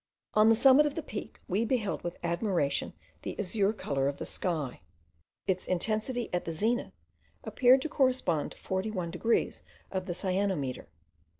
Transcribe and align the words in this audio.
On 0.33 0.49
the 0.49 0.55
summit 0.55 0.87
of 0.87 0.95
the 0.95 1.03
Peak, 1.03 1.39
we 1.47 1.63
beheld 1.63 2.03
with 2.03 2.17
admiration 2.23 2.93
the 3.21 3.39
azure 3.39 3.71
colour 3.71 4.07
of 4.07 4.17
the 4.17 4.25
sky. 4.25 4.81
Its 5.45 5.67
intensity 5.67 6.27
at 6.33 6.43
the 6.43 6.51
zenith 6.53 6.93
appeared 7.43 7.83
to 7.83 7.87
correspond 7.89 8.53
to 8.53 8.57
41 8.57 9.11
degrees 9.11 9.61
of 9.91 10.07
the 10.07 10.15
cyanometer. 10.15 10.87